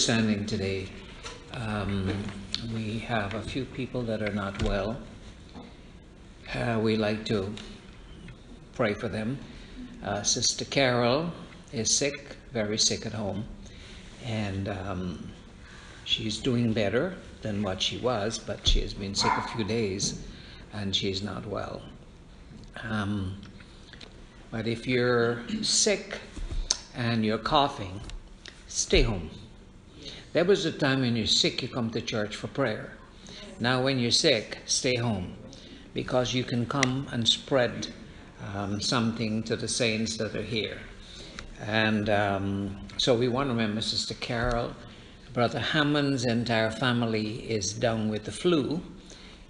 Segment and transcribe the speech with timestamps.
[0.00, 0.88] standing today,
[1.52, 2.10] um,
[2.74, 4.96] we have a few people that are not well.
[6.54, 7.54] Uh, we like to
[8.72, 9.38] pray for them.
[10.02, 11.30] Uh, Sister Carol
[11.74, 13.44] is sick, very sick at home,
[14.24, 15.30] and um,
[16.04, 20.22] she's doing better than what she was, but she has been sick a few days
[20.72, 21.82] and she's not well.
[22.84, 23.36] Um,
[24.50, 26.18] but if you're sick
[26.96, 28.00] and you're coughing,
[28.66, 29.28] stay home.
[30.32, 32.92] There was a time when you're sick, you come to church for prayer.
[33.58, 35.34] Now, when you're sick, stay home
[35.92, 37.88] because you can come and spread
[38.54, 40.78] um, something to the saints that are here.
[41.66, 44.72] And um, so we want to remember Sister Carol.
[45.32, 48.80] Brother Hammond's entire family is down with the flu,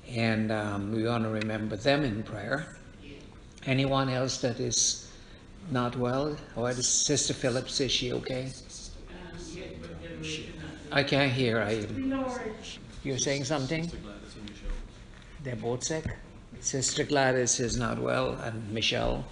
[0.09, 2.79] and um, we want to remember them in prayer.
[3.67, 5.13] Anyone else that is
[5.71, 6.39] not well?
[6.57, 8.51] Or is Sister Phillips, is she okay?
[10.93, 11.61] I can't hear.
[11.61, 11.87] I,
[13.05, 13.91] you're saying something?
[15.43, 16.05] They're both sick?
[16.61, 19.25] Sister Gladys is not well, and Michelle.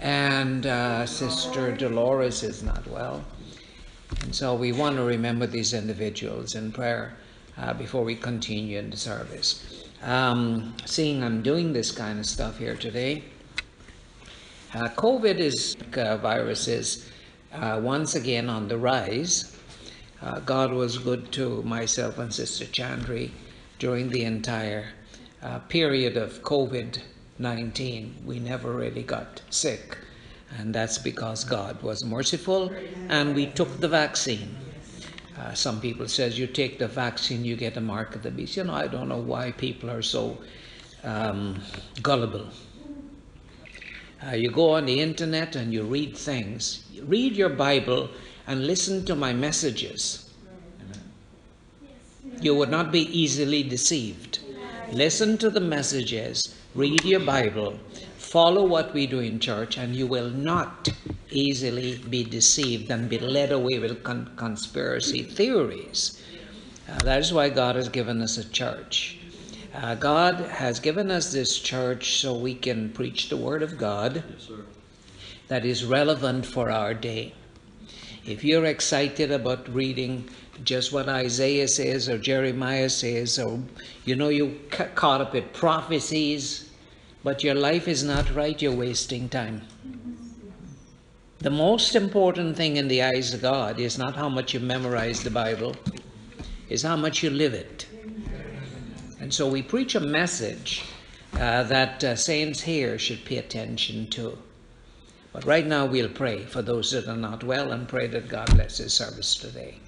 [0.00, 3.24] And uh, Sister Dolores is not well.
[4.22, 7.14] And so we want to remember these individuals in prayer
[7.56, 9.86] uh, before we continue in the service.
[10.02, 13.22] Um, seeing I'm doing this kind of stuff here today,
[14.74, 17.08] uh, COVID is uh, virus is
[17.52, 19.56] uh, once again on the rise.
[20.22, 23.32] Uh, God was good to myself and Sister Chandri
[23.78, 24.90] during the entire
[25.42, 27.00] uh, period of COVID
[27.38, 28.22] 19.
[28.24, 29.98] We never really got sick,
[30.56, 32.72] and that's because God was merciful
[33.08, 34.54] and we took the vaccine.
[35.36, 38.56] Uh, some people says you take the vaccine, you get a mark of the beast.
[38.56, 40.38] You know, I don't know why people are so
[41.02, 41.60] um,
[42.02, 42.46] gullible.
[44.24, 46.84] Uh, you go on the internet and you read things.
[47.02, 48.08] Read your Bible
[48.52, 50.30] and listen to my messages.
[52.38, 54.40] You would not be easily deceived.
[54.92, 57.78] Listen to the messages, read your Bible,
[58.18, 60.90] follow what we do in church, and you will not
[61.30, 66.22] easily be deceived and be led away with con- conspiracy theories.
[66.90, 69.18] Uh, that is why God has given us a church.
[69.74, 74.22] Uh, God has given us this church so we can preach the Word of God
[74.28, 74.50] Yes,
[75.48, 77.32] that is relevant for our day.
[78.24, 80.28] If you're excited about reading
[80.62, 83.60] just what Isaiah says or Jeremiah says, or
[84.04, 86.70] you know you ca- caught up with prophecies,
[87.24, 89.62] but your life is not right, you're wasting time.
[91.40, 95.24] The most important thing in the eyes of God is not how much you memorize
[95.24, 95.74] the Bible,
[96.68, 97.86] is how much you live it.
[99.18, 100.84] And so we preach a message
[101.34, 104.38] uh, that uh, saints here should pay attention to.
[105.32, 108.54] But right now we'll pray for those that are not well and pray that God
[108.54, 109.78] bless His service today.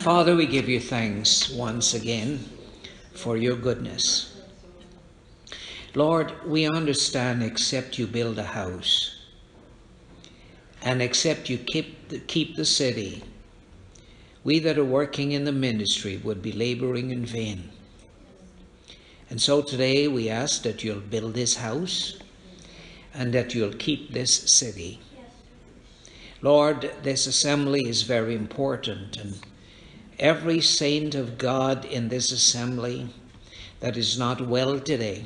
[0.00, 2.44] Father, we give you thanks once again
[3.14, 4.42] for your goodness.
[5.94, 9.14] Lord, we understand except you build a house
[10.82, 13.24] and except you keep the, keep the city,
[14.44, 17.70] we that are working in the ministry would be laboring in vain.
[19.30, 22.18] And so today we ask that you'll build this house
[23.14, 25.00] and that you'll keep this city.
[26.42, 29.38] Lord, this assembly is very important, and
[30.18, 33.08] every saint of God in this assembly
[33.80, 35.24] that is not well today,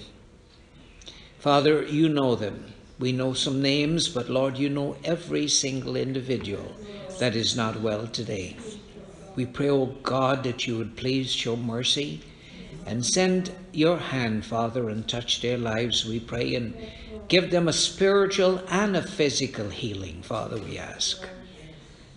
[1.39, 2.73] Father, you know them.
[2.99, 6.75] We know some names, but Lord, you know every single individual
[7.21, 8.57] that is not well today.
[9.37, 12.23] We pray, O God, that you would please show mercy
[12.87, 16.75] and send your hand, Father, and touch their lives, we pray, and
[17.29, 21.25] give them a spiritual and a physical healing, Father, we ask.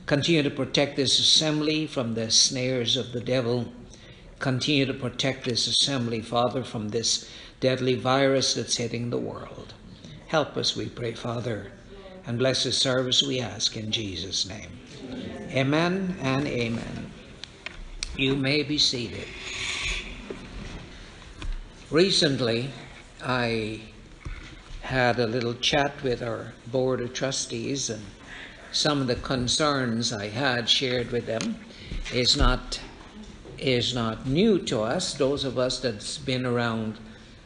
[0.07, 3.71] Continue to protect this assembly from the snares of the devil.
[4.39, 9.73] Continue to protect this assembly, Father, from this deadly virus that's hitting the world.
[10.27, 11.71] Help us, we pray, Father,
[12.25, 14.71] and bless this service, we ask in Jesus' name.
[15.51, 17.11] Amen and amen.
[18.17, 19.27] You may be seated.
[21.91, 22.69] Recently,
[23.21, 23.81] I
[24.79, 28.01] had a little chat with our board of trustees, and
[28.71, 31.59] some of the concerns I had shared with them
[32.13, 32.79] is not
[33.57, 35.15] is not new to us.
[35.15, 36.97] Those of us that's been around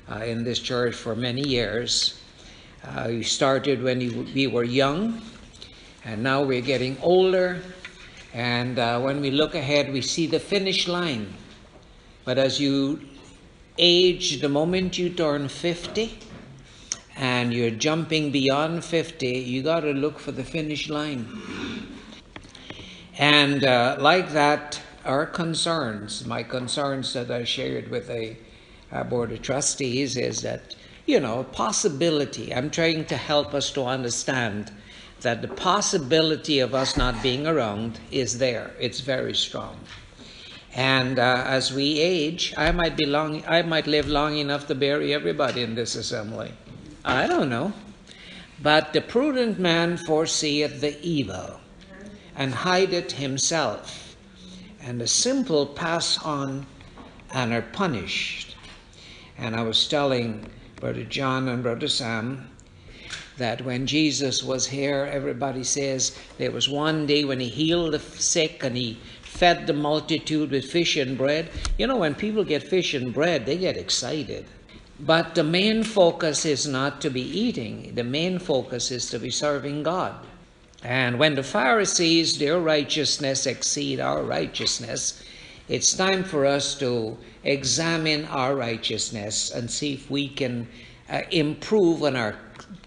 [0.08, 2.22] uh, in this church for many years,
[2.84, 3.98] uh, we started when
[4.36, 5.24] we were young,
[6.04, 7.64] and now we're getting older.
[8.32, 11.34] And uh, when we look ahead, we see the finish line.
[12.26, 13.00] But as you
[13.78, 16.18] age, the moment you turn 50
[17.18, 21.28] and you're jumping beyond 50, you got to look for the finish line.
[23.18, 28.38] And uh, like that, our concerns, my concerns that I shared with a,
[28.92, 32.54] a board of trustees is that, you know, possibility.
[32.54, 34.72] I'm trying to help us to understand
[35.22, 38.72] that the possibility of us not being around is there.
[38.80, 39.80] It's very strong.
[40.76, 44.76] And uh, as we age, I might be long, I might live long enough to
[44.76, 46.52] bury everybody in this assembly.
[47.06, 47.72] I don't know.
[48.62, 51.62] But the prudent man foreseeth the evil,
[52.36, 54.18] and hideth himself,
[54.82, 56.66] and the simple pass on
[57.34, 58.56] and are punished.
[59.38, 60.50] And I was telling
[60.82, 62.50] Brother John and Brother Sam
[63.38, 68.00] that when Jesus was here, everybody says there was one day when he healed the
[68.00, 68.98] sick and he
[69.36, 71.50] fed the multitude with fish and bread.
[71.78, 74.46] You know, when people get fish and bread, they get excited.
[75.00, 79.30] But the main focus is not to be eating, the main focus is to be
[79.30, 80.16] serving God.
[80.84, 85.22] And when the Pharisees, their righteousness exceed our righteousness,
[85.68, 90.68] it's time for us to examine our righteousness and see if we can
[91.10, 92.36] uh, improve on our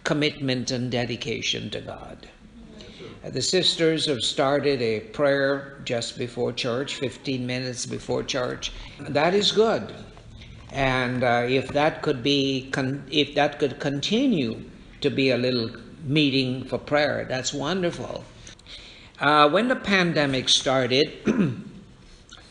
[0.04, 2.17] commitment and dedication to God.
[3.24, 8.72] Uh, the sisters have started a prayer just before church, 15 minutes before church.
[9.00, 9.92] That is good.
[10.70, 14.62] And uh, if that could be, con- if that could continue
[15.00, 15.70] to be a little
[16.04, 18.24] meeting for prayer, that's wonderful.
[19.18, 21.12] Uh, when the pandemic started,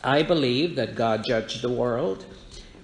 [0.04, 2.26] I believe that God judged the world.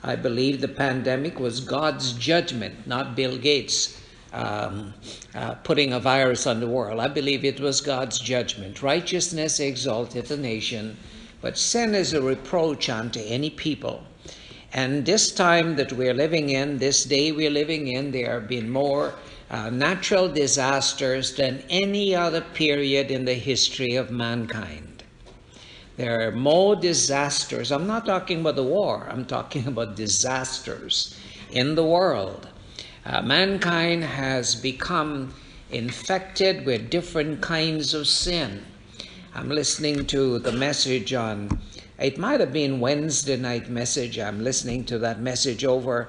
[0.02, 4.00] I believe the pandemic was God's judgment, not Bill Gates
[4.34, 4.92] um,
[5.34, 7.00] uh, putting a virus on the world.
[7.00, 8.82] I believe it was God's judgment.
[8.82, 10.96] Righteousness exalteth a nation,
[11.40, 14.04] but sin is a reproach unto any people.
[14.72, 18.68] And this time that we're living in, this day we're living in, there have been
[18.68, 19.14] more
[19.48, 25.04] uh, natural disasters than any other period in the history of mankind.
[25.96, 27.70] There are more disasters.
[27.70, 31.16] I'm not talking about the war, I'm talking about disasters
[31.52, 32.48] in the world.
[33.06, 35.34] Uh, mankind has become
[35.70, 38.64] infected with different kinds of sin.
[39.34, 41.60] I'm listening to the message on
[41.98, 44.18] It might have been Wednesday night message.
[44.18, 46.08] I'm listening to that message over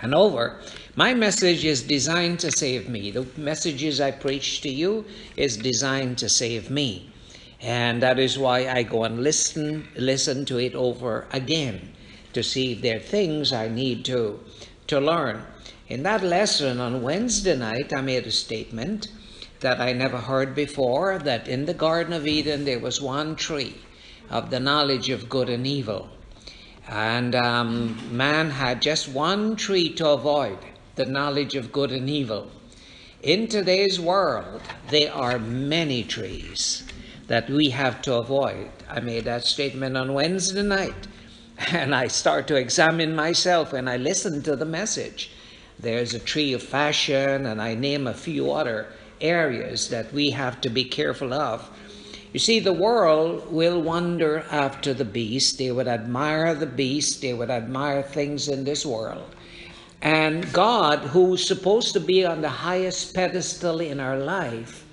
[0.00, 0.60] and over.
[0.94, 3.10] My message is designed to save me.
[3.10, 7.10] The messages I preach to you is designed to save me.
[7.60, 11.94] And that is why I go and listen listen to it over again
[12.32, 14.38] to see if there are things I need to
[14.86, 15.42] to learn.
[15.88, 19.06] In that lesson on Wednesday night, I made a statement
[19.60, 23.76] that I never heard before that in the Garden of Eden there was one tree
[24.28, 26.08] of the knowledge of good and evil.
[26.88, 30.58] And um, man had just one tree to avoid
[30.96, 32.50] the knowledge of good and evil.
[33.22, 36.82] In today's world, there are many trees
[37.28, 38.70] that we have to avoid.
[38.90, 41.06] I made that statement on Wednesday night,
[41.58, 45.30] and I start to examine myself when I listen to the message.
[45.78, 48.86] There's a tree of fashion, and I name a few other
[49.20, 51.68] areas that we have to be careful of.
[52.32, 55.58] You see, the world will wander after the beast.
[55.58, 57.22] They would admire the beast.
[57.22, 59.34] They would admire things in this world.
[60.02, 64.84] And God, who's supposed to be on the highest pedestal in our life,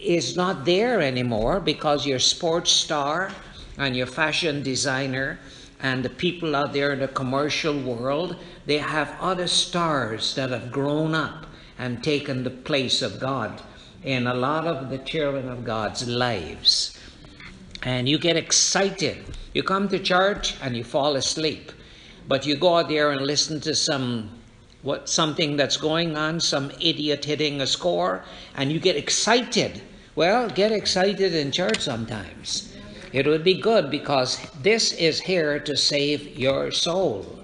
[0.00, 3.32] is not there anymore because your sports star
[3.76, 5.38] and your fashion designer
[5.80, 8.36] and the people out there in the commercial world,
[8.66, 11.46] they have other stars that have grown up
[11.78, 13.62] and taken the place of God
[14.02, 16.98] in a lot of the children of God's lives.
[17.82, 19.24] And you get excited.
[19.54, 21.72] You come to church and you fall asleep.
[22.26, 24.30] But you go out there and listen to some
[24.82, 29.82] what something that's going on, some idiot hitting a score, and you get excited.
[30.14, 32.76] Well, get excited in church sometimes.
[33.12, 37.38] It would be good because this is here to save your soul.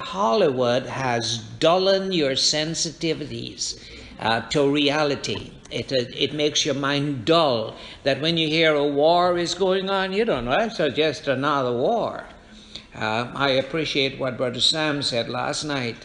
[0.00, 3.80] Hollywood has dulled your sensitivities
[4.20, 5.52] uh, to reality.
[5.70, 7.76] It, uh, it makes your mind dull.
[8.04, 11.72] That when you hear a war is going on, you don't know, that's just another
[11.72, 12.24] war.
[12.94, 15.96] Uh, I appreciate what Brother Sam said last night.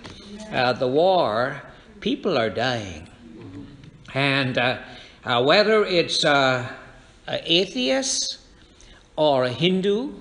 [0.51, 1.61] Uh, the war,
[1.99, 3.07] people are dying.
[4.13, 4.79] And uh,
[5.23, 6.67] uh, whether it's uh,
[7.27, 8.38] an atheist
[9.19, 10.13] or a Hindu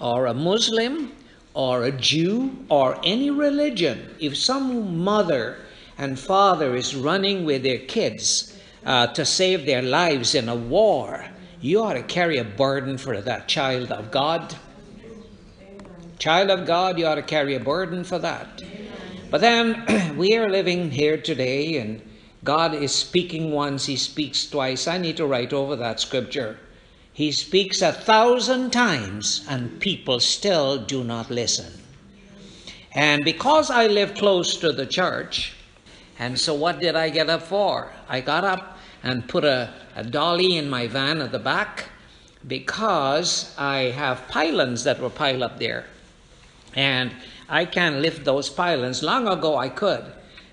[0.00, 1.10] or a Muslim
[1.52, 5.58] or a Jew or any religion, if some mother
[5.98, 11.26] and father is running with their kids uh, to save their lives in a war,
[11.60, 14.54] you ought to carry a burden for that child of God.
[16.20, 18.62] Child of God, you ought to carry a burden for that.
[19.28, 22.00] But then we are living here today, and
[22.44, 24.86] God is speaking once, He speaks twice.
[24.86, 26.60] I need to write over that scripture.
[27.16, 31.72] He speaks a thousand times, and people still do not listen.
[32.92, 35.54] And because I live close to the church,
[36.18, 37.90] and so what did I get up for?
[38.06, 41.86] I got up and put a, a dolly in my van at the back
[42.46, 45.86] because I have pylons that were piled up there.
[46.74, 47.12] And
[47.48, 49.02] I can't lift those pylons.
[49.02, 50.04] Long ago I could.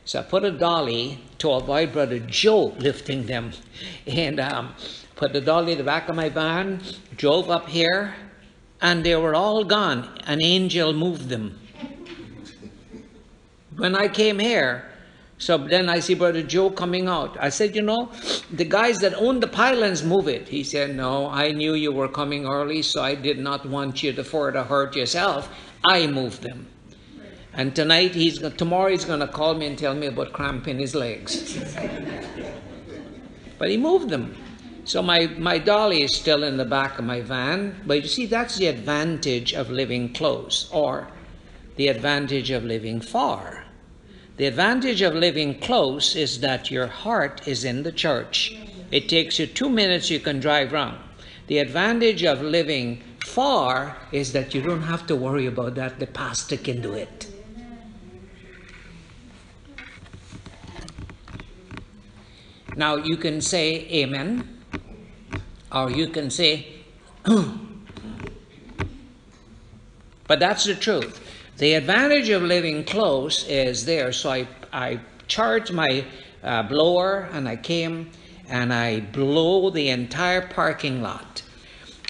[0.05, 3.51] So I put a dolly to avoid Brother Joe lifting them.
[4.07, 4.75] And um,
[5.15, 6.81] put the dolly in the back of my van,
[7.15, 8.15] drove up here,
[8.81, 10.09] and they were all gone.
[10.25, 11.59] An angel moved them.
[13.75, 14.85] When I came here,
[15.37, 17.37] so then I see Brother Joe coming out.
[17.39, 18.11] I said, you know,
[18.51, 20.47] the guys that own the pylons move it.
[20.47, 24.13] He said, no, I knew you were coming early, so I did not want you
[24.13, 25.49] to further hurt yourself.
[25.83, 26.67] I moved them.
[27.55, 30.79] And tonight, he's tomorrow he's going to call me and tell me about cramp in
[30.79, 31.53] his legs.
[33.59, 34.35] but he moved them.
[34.85, 37.81] So my, my dolly is still in the back of my van.
[37.85, 41.07] But you see, that's the advantage of living close or
[41.75, 43.65] the advantage of living far.
[44.37, 48.57] The advantage of living close is that your heart is in the church.
[48.91, 50.97] It takes you two minutes, you can drive around.
[51.47, 55.99] The advantage of living far is that you don't have to worry about that.
[55.99, 57.27] The pastor can do it.
[62.75, 64.52] Now you can say amen,
[65.73, 66.67] or you can say,
[67.23, 67.39] but
[70.39, 71.19] that's the truth.
[71.57, 74.11] The advantage of living close is there.
[74.11, 76.05] So I, I charged my
[76.43, 78.11] uh, blower and I came
[78.47, 81.43] and I blow the entire parking lot.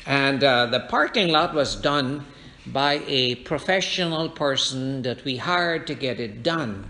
[0.05, 2.25] And uh, the parking lot was done
[2.65, 6.89] by a professional person that we hired to get it done.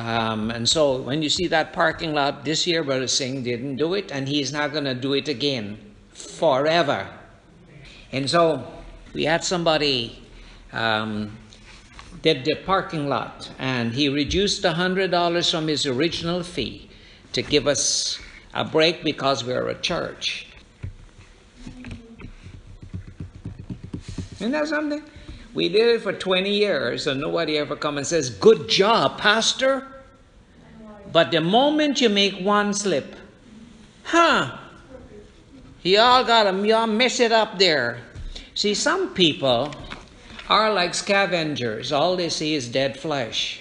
[0.00, 3.92] Um, and so when you see that parking lot this year, Brother Singh didn't do
[3.92, 5.76] it, and he's not going to do it again
[6.14, 7.06] forever.
[8.10, 8.66] And so
[9.12, 10.22] we had somebody
[10.72, 11.36] um,
[12.22, 16.88] did the parking lot, and he reduced $100 from his original fee
[17.34, 18.18] to give us
[18.54, 20.46] a break because we're a church.
[24.36, 25.02] Isn't that something?
[25.52, 29.86] We did it for 20 years and nobody ever come and says, good job, pastor.
[31.12, 33.16] But the moment you make one slip,
[34.04, 34.58] huh,
[35.82, 37.98] y'all got to y'all mess it up there.
[38.54, 39.74] See, some people
[40.48, 41.90] are like scavengers.
[41.90, 43.60] All they see is dead flesh.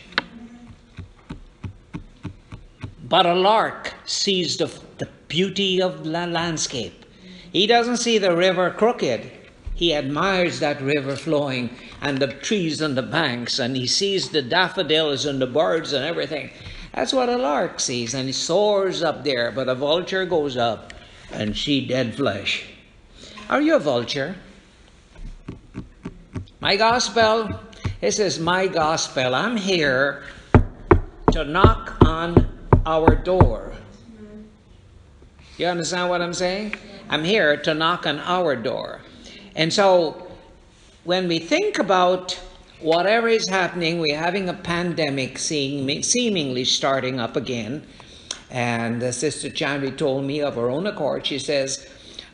[3.08, 7.06] But a lark sees the, the beauty of the landscape.
[7.52, 9.32] He doesn't see the river crooked.
[9.80, 11.70] He admires that river flowing
[12.02, 16.04] and the trees on the banks, and he sees the daffodils and the birds and
[16.04, 16.50] everything.
[16.94, 20.94] That's what a lark sees, and he soars up there, but a vulture goes up
[21.32, 22.66] and see dead flesh.
[23.50, 24.36] Are you a vulture?
[26.60, 27.50] My gospel,
[28.02, 29.34] this is my gospel.
[29.34, 30.24] I'm here
[31.32, 32.50] to knock on
[32.86, 33.72] our door.
[35.58, 36.76] You understand what I'm saying?
[37.10, 39.00] I'm here to knock on our door.
[39.60, 40.26] And so
[41.04, 42.40] when we think about
[42.80, 47.86] whatever is happening, we're having a pandemic seemingly starting up again.
[48.50, 51.86] And Sister Chandri told me of her own accord, she says,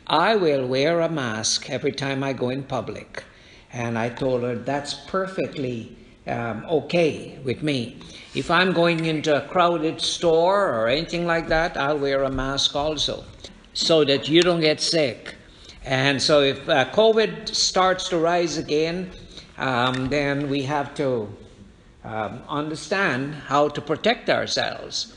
[0.06, 3.24] I will wear a mask every time I go in public.
[3.72, 5.96] And I told her that's perfectly
[6.28, 7.98] um, okay with me.
[8.36, 12.76] If I'm going into a crowded store or anything like that, I'll wear a mask
[12.76, 13.24] also
[13.72, 15.34] so that you don't get sick.
[15.86, 19.12] And so if uh, COVID starts to rise again,
[19.56, 21.32] um, then we have to
[22.04, 25.14] um, understand how to protect ourselves.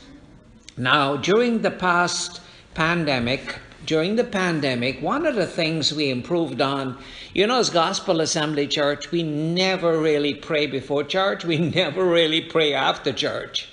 [0.76, 2.40] Now, during the past
[2.74, 6.96] pandemic, during the pandemic, one of the things we improved on,
[7.34, 11.44] you know, as Gospel Assembly Church, we never really pray before church.
[11.44, 13.68] We never really pray after church.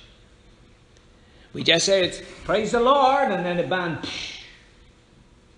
[1.54, 2.12] We just say,
[2.44, 4.00] praise the Lord, and then the band,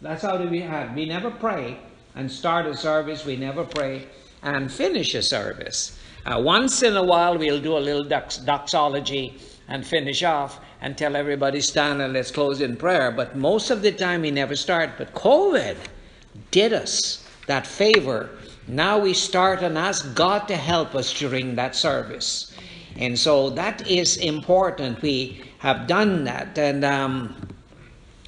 [0.02, 0.96] that's how we had.
[0.96, 1.78] We never pray
[2.16, 3.26] and start a service.
[3.26, 4.08] We never pray
[4.44, 5.98] and finish a service.
[6.26, 10.98] Uh, once in a while, we'll do a little dox doxology and finish off and
[10.98, 13.12] tell everybody stand and let's close in prayer.
[13.12, 14.92] But most of the time, we never start.
[14.98, 15.78] But COVID
[16.52, 18.30] did us that favor.
[18.68, 22.54] Now we start and ask God to help us during that service.
[22.98, 25.02] And so that is important.
[25.02, 26.58] We have done that.
[26.58, 27.36] And um,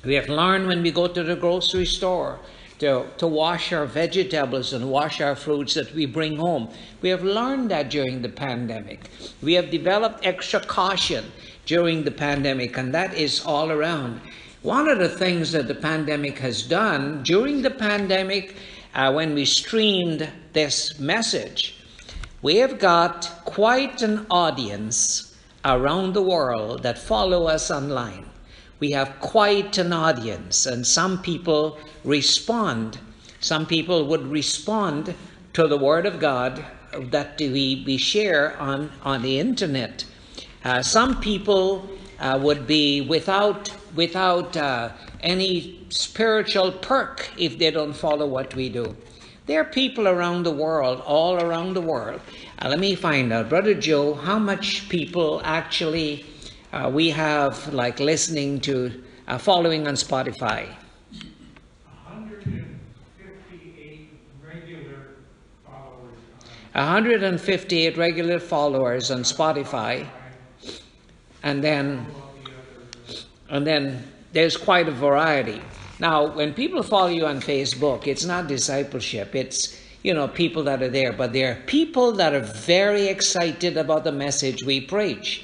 [0.03, 2.39] we have learned when we go to the grocery store
[2.79, 6.67] to, to wash our vegetables and wash our fruits that we bring home.
[7.01, 9.11] We have learned that during the pandemic.
[9.43, 11.31] We have developed extra caution
[11.67, 14.19] during the pandemic, and that is all around.
[14.63, 18.55] One of the things that the pandemic has done during the pandemic,
[18.95, 21.75] uh, when we streamed this message,
[22.41, 28.30] we have got quite an audience around the world that follow us online
[28.81, 32.97] we have quite an audience, and some people respond.
[33.39, 35.13] Some people would respond
[35.53, 36.65] to the Word of God
[37.11, 40.03] that we, we share on, on the internet.
[40.65, 41.87] Uh, some people
[42.19, 44.89] uh, would be without, without uh,
[45.19, 48.95] any spiritual perk if they don't follow what we do.
[49.45, 52.19] There are people around the world, all around the world.
[52.59, 56.25] Uh, let me find out, Brother Joe, how much people actually
[56.73, 60.69] uh, we have like listening to uh, following on Spotify.
[62.07, 64.09] 158
[64.43, 65.07] regular
[65.65, 66.13] followers.
[66.73, 70.07] 158 regular followers on Spotify,
[71.43, 72.05] and then
[73.49, 75.61] and then there's quite a variety.
[75.99, 79.35] Now, when people follow you on Facebook, it's not discipleship.
[79.35, 84.05] It's you know people that are there, but they're people that are very excited about
[84.05, 85.43] the message we preach.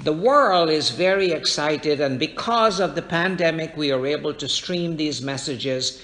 [0.00, 4.96] The world is very excited, and because of the pandemic, we are able to stream
[4.96, 6.02] these messages.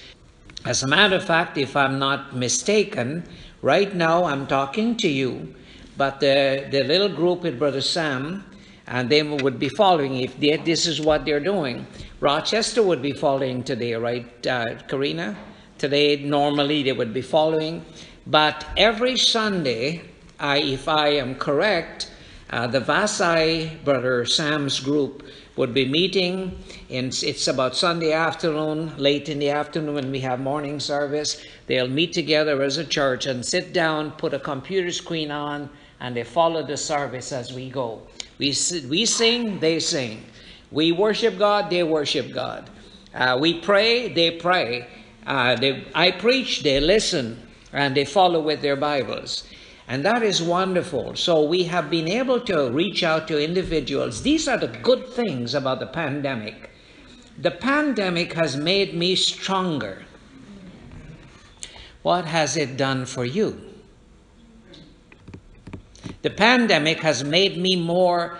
[0.64, 3.24] As a matter of fact, if I'm not mistaken,
[3.60, 5.54] right now I'm talking to you,
[5.96, 8.44] but the, the little group with Brother Sam,
[8.86, 11.86] and they would be following if they, this is what they're doing.
[12.20, 15.36] Rochester would be following today, right, uh, Karina?
[15.78, 17.84] Today, normally they would be following,
[18.26, 20.02] but every Sunday,
[20.40, 22.10] I, if I am correct,
[22.52, 25.24] uh, the Vasai Brother Sam's group
[25.56, 26.58] would be meeting,
[26.90, 31.42] and it's about Sunday afternoon, late in the afternoon when we have morning service.
[31.66, 36.14] They'll meet together as a church and sit down, put a computer screen on, and
[36.14, 38.02] they follow the service as we go.
[38.38, 38.54] We,
[38.88, 40.22] we sing, they sing.
[40.70, 42.68] We worship God, they worship God.
[43.14, 44.88] Uh, we pray, they pray.
[45.26, 47.40] Uh, they, I preach, they listen,
[47.72, 49.44] and they follow with their Bibles.
[49.88, 51.16] And that is wonderful.
[51.16, 54.22] So we have been able to reach out to individuals.
[54.22, 56.70] These are the good things about the pandemic.
[57.38, 60.04] The pandemic has made me stronger.
[62.02, 63.60] What has it done for you?
[66.22, 68.38] The pandemic has made me more,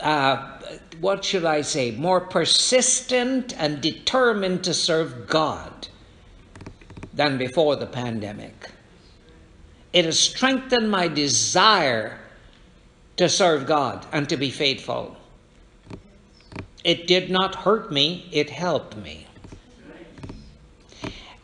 [0.00, 0.58] uh,
[1.00, 5.88] what should I say, more persistent and determined to serve God
[7.14, 8.73] than before the pandemic.
[9.94, 12.18] It has strengthened my desire
[13.16, 15.16] to serve God and to be faithful.
[16.82, 19.28] It did not hurt me, it helped me.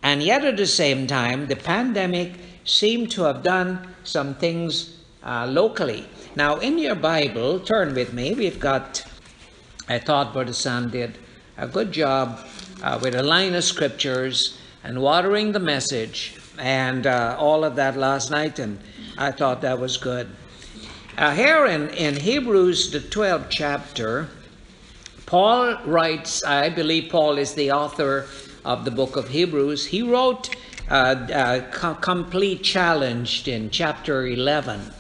[0.03, 2.33] And yet, at the same time, the pandemic
[2.65, 6.07] seemed to have done some things uh, locally.
[6.35, 8.35] Now, in your Bible, turn with me.
[8.35, 9.05] We've got,
[9.89, 11.19] I thought Brother Sam did
[11.57, 12.41] a good job
[12.83, 17.97] uh, with a line of scriptures and watering the message and uh, all of that
[17.97, 18.79] last night, and
[19.19, 20.29] I thought that was good.
[21.17, 24.29] Uh, here in, in Hebrews, the 12th chapter,
[25.27, 28.27] Paul writes, I believe Paul is the author
[28.65, 29.87] of the book of Hebrews.
[29.87, 30.55] He wrote
[30.91, 34.93] uh, a complete Challenged in chapter 11.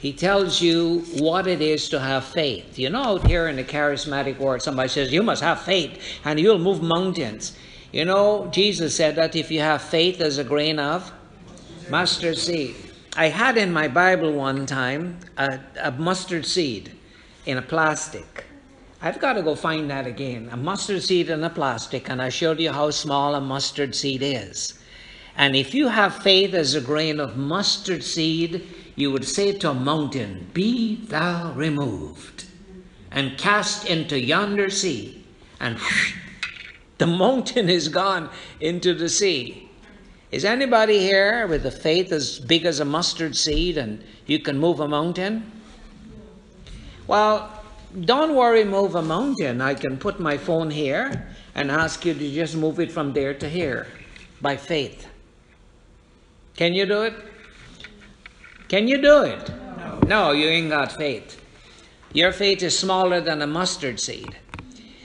[0.00, 2.78] He tells you what it is to have faith.
[2.78, 6.40] You know, out here in the charismatic world, somebody says, You must have faith and
[6.40, 7.56] you'll move mountains.
[7.92, 11.12] You know, Jesus said that if you have faith as a grain of
[11.90, 12.74] mustard seed.
[13.16, 16.90] I had in my Bible one time a, a mustard seed
[17.44, 18.46] in a plastic.
[19.02, 20.48] I've got to go find that again.
[20.50, 24.22] A mustard seed in a plastic, and I showed you how small a mustard seed
[24.22, 24.78] is.
[25.36, 29.70] And if you have faith as a grain of mustard seed, you would say to
[29.70, 32.46] a mountain, Be thou removed,
[33.10, 35.26] and cast into yonder sea.
[35.60, 35.78] And
[37.02, 39.68] the mountain is gone into the sea.
[40.30, 44.56] Is anybody here with a faith as big as a mustard seed and you can
[44.56, 45.50] move a mountain?
[47.08, 47.50] Well,
[48.02, 49.60] don't worry, move a mountain.
[49.60, 53.34] I can put my phone here and ask you to just move it from there
[53.34, 53.88] to here
[54.40, 55.08] by faith.
[56.54, 57.14] Can you do it?
[58.68, 59.50] Can you do it?
[59.76, 61.42] No, no you ain't got faith.
[62.12, 64.36] Your faith is smaller than a mustard seed.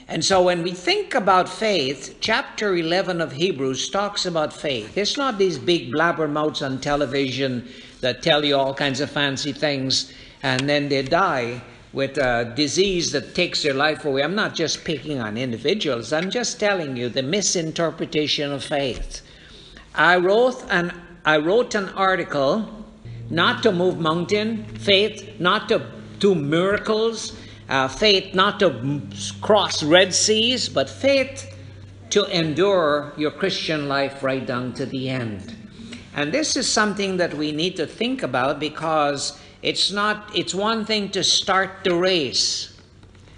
[0.10, 4.98] And so when we think about faith, chapter 11 of Hebrews talks about faith.
[4.98, 7.68] It's not these big blabbermouths on television
[8.00, 13.12] that tell you all kinds of fancy things and then they die with a disease
[13.12, 14.24] that takes their life away.
[14.24, 19.22] I'm not just picking on individuals, I'm just telling you the misinterpretation of faith.
[19.96, 20.94] I wrote an,
[21.26, 22.86] I wrote an article
[23.30, 25.82] not to move mountain, faith, not to
[26.20, 27.36] do miracles,
[27.70, 29.02] uh, faith not to
[29.42, 31.54] cross Red Seas, but faith
[32.10, 35.56] to endure your Christian life right down to the end.
[36.16, 40.86] And this is something that we need to think about because it's not it's one
[40.86, 42.74] thing to start the race.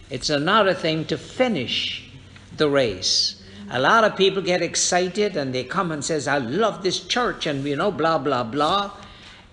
[0.09, 2.09] It's another thing to finish
[2.55, 3.41] the race.
[3.71, 7.45] A lot of people get excited and they come and says, "I love this church,"
[7.45, 8.91] and you know, blah blah blah.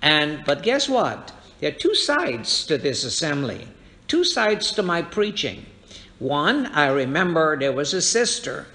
[0.03, 1.33] And but guess what?
[1.61, 3.69] There are two sides to this assembly
[4.09, 5.67] two sides to my preaching.
[6.19, 8.67] One, I remember there was a sister.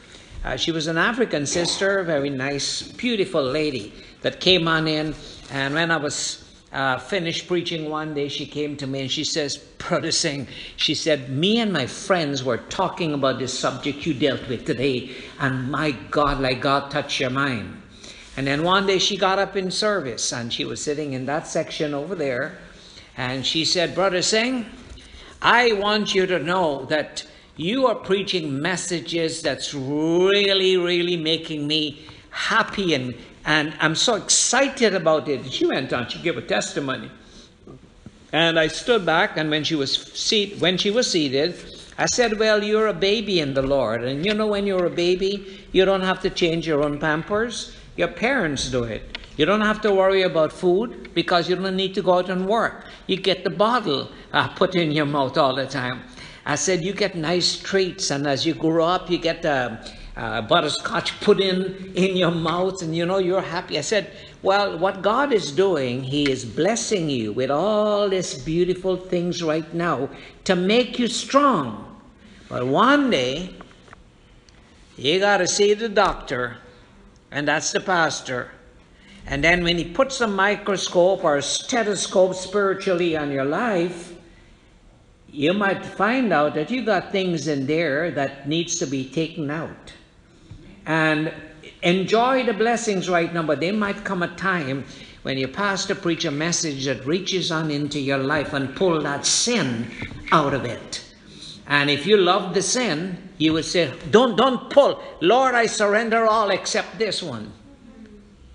[0.43, 5.15] Uh, she was an African sister, very nice, beautiful lady that came on in.
[5.51, 9.23] And when I was uh, finished preaching one day, she came to me and she
[9.23, 14.13] says, Brother Singh, she said, me and my friends were talking about this subject you
[14.13, 17.81] dealt with today, and my God, like God touched your mind.
[18.37, 21.47] And then one day she got up in service and she was sitting in that
[21.47, 22.57] section over there,
[23.17, 24.65] and she said, Brother Singh,
[25.41, 27.25] I want you to know that
[27.55, 34.93] you are preaching messages that's really, really making me happy and, and I'm so excited
[34.93, 35.51] about it.
[35.51, 37.09] She went on, she gave a testimony.
[38.31, 41.55] And I stood back, and when she was seat, when she was seated,
[41.97, 44.89] I said, "Well, you're a baby in the Lord, and you know when you're a
[44.89, 47.75] baby, you don't have to change your own pampers.
[47.97, 49.10] Your parents do it.
[49.37, 52.47] You don't have to worry about food because you don't need to go out and
[52.47, 52.85] work.
[53.07, 56.01] You get the bottle uh, put in your mouth all the time.
[56.45, 59.77] I said, you get nice treats, and as you grow up, you get uh,
[60.17, 63.77] uh, butterscotch put in in your mouth, and you know you're happy.
[63.77, 68.97] I said, well, what God is doing, He is blessing you with all these beautiful
[68.97, 70.09] things right now
[70.45, 72.01] to make you strong.
[72.49, 73.55] But one day,
[74.97, 76.57] you got to see the doctor,
[77.31, 78.51] and that's the pastor.
[79.25, 84.13] And then when he puts a microscope or a stethoscope spiritually on your life,
[85.31, 89.49] you might find out that you got things in there that needs to be taken
[89.49, 89.93] out.
[90.85, 91.33] And
[91.81, 94.83] enjoy the blessings right now, but there might come a time
[95.23, 99.25] when your pastor preach a message that reaches on into your life and pull that
[99.25, 99.89] sin
[100.31, 101.05] out of it.
[101.67, 105.01] And if you love the sin, you would say, Don't don't pull.
[105.21, 107.53] Lord, I surrender all except this one.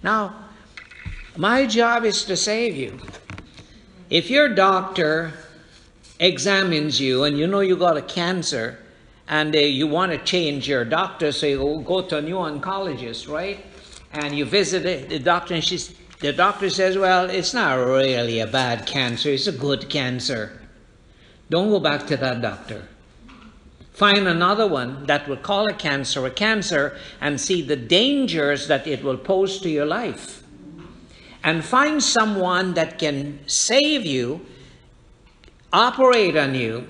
[0.03, 0.46] Now,
[1.37, 2.99] my job is to save you.
[4.09, 5.33] If your doctor
[6.19, 8.79] examines you and you know you got a cancer
[9.29, 13.29] and uh, you want to change your doctor, so you go to a new oncologist,
[13.33, 13.65] right?
[14.13, 18.47] And you visit the doctor, and she's, the doctor says, Well, it's not really a
[18.47, 20.61] bad cancer, it's a good cancer.
[21.51, 22.89] Don't go back to that doctor.
[23.93, 28.87] Find another one that will call a cancer a cancer and see the dangers that
[28.87, 30.43] it will pose to your life.
[31.47, 34.45] And find someone that can save you,
[35.73, 36.89] operate on you,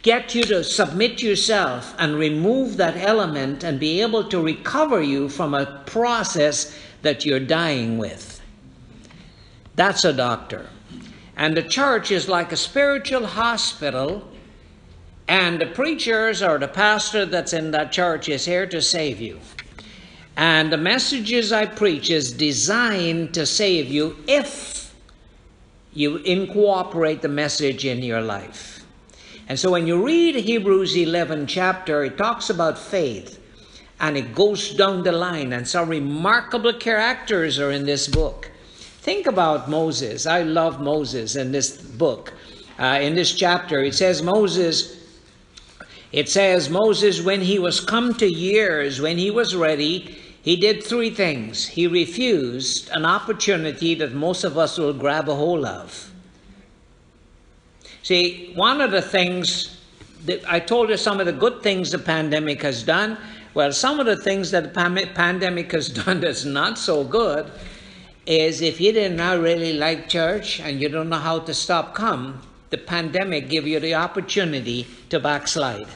[0.00, 5.28] get you to submit yourself and remove that element and be able to recover you
[5.28, 8.40] from a process that you're dying with.
[9.76, 10.70] That's a doctor.
[11.36, 14.26] And the church is like a spiritual hospital,
[15.28, 19.40] and the preachers or the pastor that's in that church is here to save you.
[20.40, 24.94] And the messages I preach is designed to save you if
[25.92, 28.82] you incorporate the message in your life.
[29.50, 33.38] And so when you read Hebrews 11 chapter, it talks about faith
[34.00, 38.50] and it goes down the line, and some remarkable characters are in this book.
[39.02, 40.24] Think about Moses.
[40.24, 42.32] I love Moses in this book.
[42.78, 45.04] Uh, in this chapter, it says Moses.
[46.12, 50.82] It says Moses, when he was come to years, when he was ready, he did
[50.82, 51.66] three things.
[51.66, 56.10] He refused an opportunity that most of us will grab a hold of.
[58.02, 59.76] See, one of the things
[60.24, 63.18] that I told you some of the good things the pandemic has done.
[63.52, 67.50] Well, some of the things that the pandemic has done that's not so good
[68.26, 71.94] is if you did not really like church and you don't know how to stop
[71.94, 75.88] come, the pandemic give you the opportunity to backslide.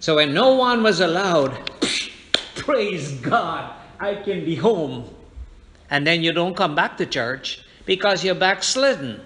[0.00, 1.70] So when no one was allowed,
[2.54, 5.08] praise God, I can be home.
[5.90, 9.20] And then you don't come back to church because you're backslidden.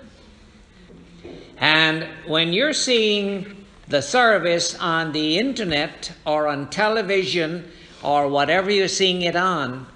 [1.58, 7.70] And when you're seeing the service on the internet or on television
[8.02, 9.86] or whatever you're seeing it on,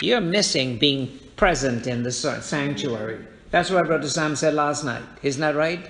[0.00, 3.24] you're missing being present in the sanctuary.
[3.50, 5.04] That's what Brother Sam said last night.
[5.22, 5.88] Isn't that right?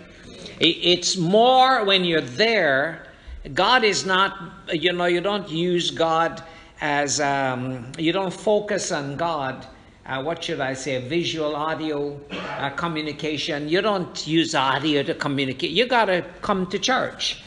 [0.60, 3.03] It's more when you're there.
[3.52, 6.42] God is not, you know, you don't use God
[6.80, 9.66] as, um, you don't focus on God.
[10.06, 11.06] Uh, what should I say?
[11.06, 13.68] Visual, audio uh, communication.
[13.68, 15.70] You don't use audio to communicate.
[15.70, 17.42] You got to come to church.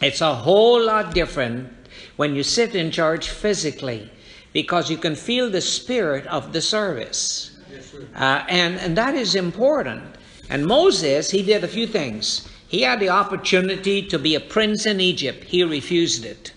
[0.00, 1.72] It's a whole lot different
[2.16, 4.10] when you sit in church physically
[4.52, 7.58] because you can feel the spirit of the service.
[7.70, 10.02] Yes, uh, and, and that is important.
[10.50, 12.48] And Moses, he did a few things.
[12.68, 16.52] He had the opportunity to be a prince in Egypt, he refused it.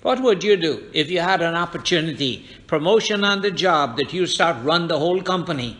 [0.00, 4.26] What would you do if you had an opportunity, promotion on the job, that you
[4.26, 5.76] start run the whole company?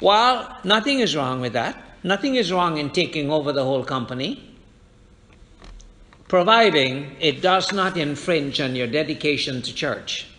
[0.00, 1.76] Well, nothing is wrong with that.
[2.04, 4.56] Nothing is wrong in taking over the whole company,
[6.28, 10.29] providing it does not infringe on your dedication to church.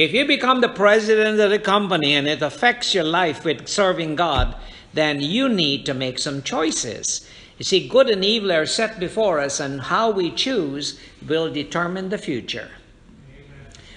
[0.00, 4.16] If you become the president of the company and it affects your life with serving
[4.16, 4.56] God,
[4.94, 7.28] then you need to make some choices.
[7.58, 10.98] You see, good and evil are set before us, and how we choose
[11.28, 12.70] will determine the future.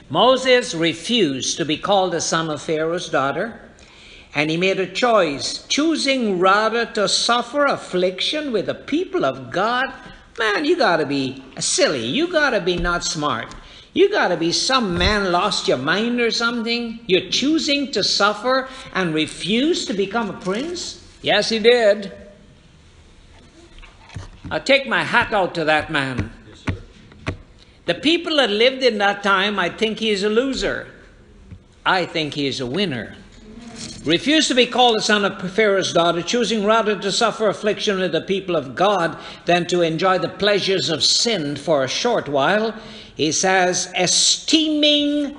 [0.10, 3.62] Moses refused to be called the son of Pharaoh's daughter.
[4.36, 9.86] And he made a choice, choosing rather to suffer affliction with the people of God.
[10.38, 12.06] Man, you gotta be silly.
[12.06, 13.56] You gotta be not smart.
[13.93, 16.99] You gotta be some man lost your mind or something.
[17.05, 21.07] You're choosing to suffer and refuse to become a prince?
[21.21, 22.11] Yes, he did.
[24.49, 26.31] I take my hat out to that man.
[26.49, 26.63] Yes,
[27.85, 30.87] the people that lived in that time, I think he is a loser.
[31.85, 33.15] I think he is a winner
[34.05, 38.11] refused to be called the son of Pharaoh's daughter, choosing rather to suffer affliction with
[38.11, 42.75] the people of God than to enjoy the pleasures of sin for a short while,
[43.16, 45.38] he says, esteeming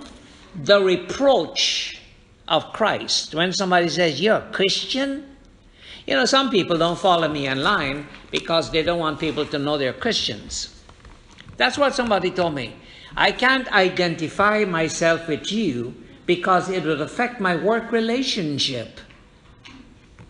[0.54, 2.00] the reproach
[2.46, 3.34] of Christ.
[3.34, 5.36] When somebody says, You're a Christian,
[6.06, 9.78] you know, some people don't follow me online because they don't want people to know
[9.78, 10.82] they're Christians.
[11.56, 12.76] That's what somebody told me.
[13.16, 15.94] I can't identify myself with you
[16.26, 19.00] because it would affect my work relationship.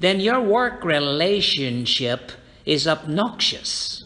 [0.01, 2.33] Then your work relationship
[2.67, 4.05] is obnoxious.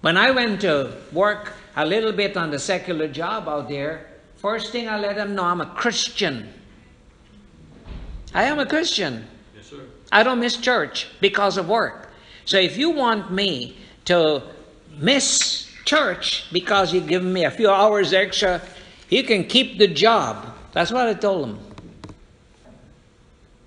[0.00, 4.72] When I went to work a little bit on the secular job out there, first
[4.72, 6.52] thing I let them know I'm a Christian.
[8.34, 9.24] I am a Christian.
[9.56, 9.82] Yes, sir.
[10.10, 12.10] I don't miss church because of work.
[12.44, 13.76] So if you want me
[14.06, 14.42] to
[14.98, 18.60] miss church because you give me a few hours extra,
[19.08, 20.52] you can keep the job.
[20.72, 21.60] That's what I told them.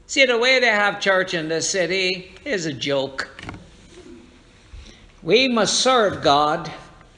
[0.08, 3.30] See, the way they have church in this city is a joke.
[5.24, 6.70] We must serve God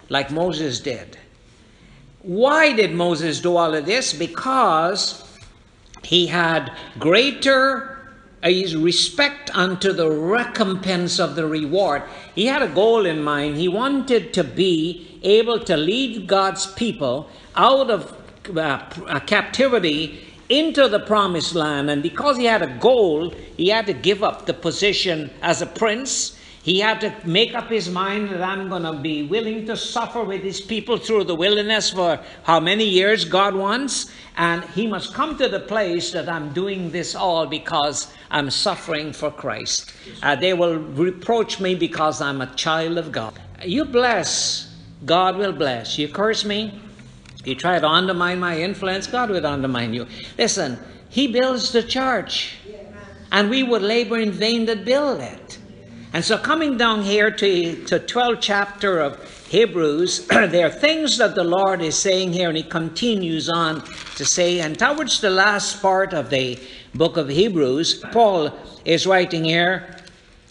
[0.09, 1.17] like Moses did.
[2.21, 4.13] Why did Moses do all of this?
[4.13, 5.23] Because
[6.03, 7.93] he had greater
[8.43, 12.03] uh, respect unto the recompense of the reward.
[12.35, 13.57] He had a goal in mind.
[13.57, 18.15] He wanted to be able to lead God's people out of
[18.57, 21.89] uh, captivity into the promised land.
[21.89, 25.65] And because he had a goal, he had to give up the position as a
[25.65, 26.37] prince.
[26.63, 30.23] He had to make up his mind that I'm going to be willing to suffer
[30.23, 34.09] with his people through the wilderness for how many years God wants.
[34.37, 39.11] And he must come to the place that I'm doing this all because I'm suffering
[39.11, 39.91] for Christ.
[40.23, 43.37] Uh, they will reproach me because I'm a child of God.
[43.65, 44.73] You bless,
[45.05, 45.97] God will bless.
[45.97, 46.79] You curse me,
[47.43, 50.07] you try to undermine my influence, God will undermine you.
[50.37, 52.55] Listen, He builds the church,
[53.33, 55.42] and we would labor in vain to build it.
[56.13, 59.17] And so, coming down here to to 12th chapter of
[59.49, 63.81] Hebrews, there are things that the Lord is saying here, and He continues on
[64.15, 64.59] to say.
[64.59, 66.59] And towards the last part of the
[66.93, 68.53] book of Hebrews, Paul
[68.85, 70.02] is writing here.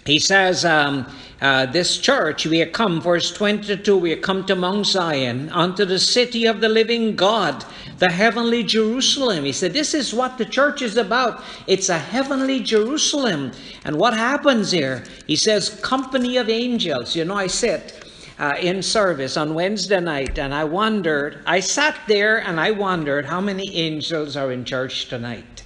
[0.04, 1.06] He says, um,
[1.40, 5.84] uh, this church, we are come, verse 22, we are come to Mount Zion, unto
[5.84, 7.64] the city of the living God,
[7.98, 9.44] the heavenly Jerusalem.
[9.44, 11.42] He said, This is what the church is about.
[11.68, 13.52] It's a heavenly Jerusalem.
[13.84, 15.04] And what happens here?
[15.26, 17.14] He says, Company of angels.
[17.14, 17.98] You know, I sit.
[18.38, 23.26] Uh, in service on Wednesday night, and I wondered, I sat there and I wondered
[23.26, 25.62] how many angels are in church tonight.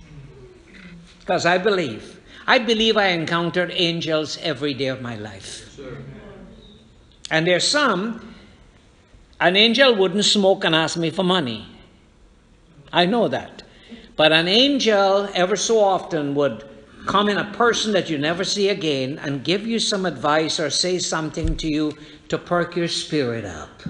[1.20, 2.15] Because I believe,
[2.46, 5.78] I believe I encountered angels every day of my life.
[7.30, 8.34] And there's some,
[9.40, 11.66] an angel wouldn't smoke and ask me for money.
[12.92, 13.64] I know that.
[14.14, 16.64] But an angel, ever so often, would
[17.06, 20.70] come in a person that you never see again and give you some advice or
[20.70, 21.92] say something to you
[22.28, 23.82] to perk your spirit up.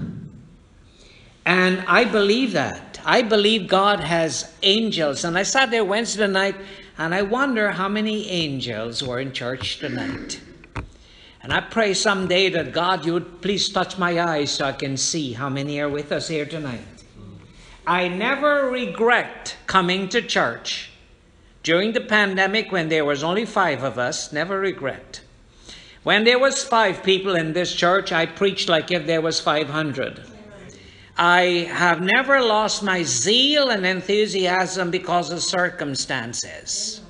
[1.45, 2.99] And I believe that.
[3.05, 5.23] I believe God has angels.
[5.23, 6.55] And I sat there Wednesday night
[6.97, 10.41] and I wonder how many angels were in church tonight.
[11.43, 14.97] And I pray someday that God, you would please touch my eyes so I can
[14.97, 16.81] see how many are with us here tonight.
[17.85, 20.89] I never regret coming to church
[21.63, 25.21] during the pandemic when there was only five of us, never regret.
[26.03, 30.36] When there was five people in this church, I preached like if there was 500.
[31.17, 37.01] I have never lost my zeal and enthusiasm because of circumstances.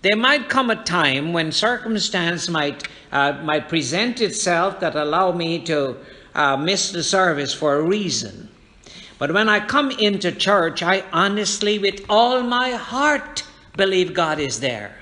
[0.00, 5.58] There might come a time when circumstance might, uh, might present itself that allow me
[5.64, 5.96] to
[6.34, 8.48] uh, miss the service for a reason.
[9.18, 13.42] But when I come into church, I honestly, with all my heart,
[13.76, 14.97] believe God is there.